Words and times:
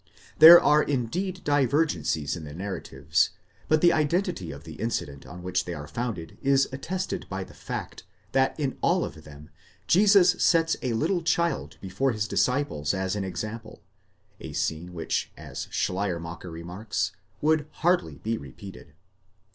There 0.39 0.59
are 0.59 0.81
indeed 0.81 1.41
divergencies 1.43 2.35
in 2.35 2.43
the 2.43 2.55
narratives, 2.55 3.29
but 3.67 3.81
the 3.81 3.93
identity 3.93 4.51
of 4.51 4.63
the 4.63 4.73
incident 4.81 5.27
on 5.27 5.43
which 5.43 5.65
they 5.65 5.75
are 5.75 5.85
founded 5.87 6.39
is 6.41 6.67
attested 6.71 7.27
by 7.29 7.43
the 7.43 7.53
fact, 7.53 8.03
that 8.31 8.59
in 8.59 8.79
all 8.81 9.05
of 9.05 9.25
them, 9.25 9.51
Jesus 9.85 10.31
sets 10.43 10.75
a 10.81 10.93
little 10.93 11.21
child 11.21 11.77
before 11.81 12.13
his 12.13 12.27
disciples 12.27 12.95
as 12.95 13.15
an 13.15 13.23
example; 13.23 13.83
a 14.39 14.53
scene 14.53 14.95
which, 14.95 15.31
as 15.37 15.67
Schleiermacher 15.69 16.49
remarks,! 16.49 17.11
would 17.39 17.67
hardly 17.69 18.17
be 18.17 18.39
repeated. 18.39 18.93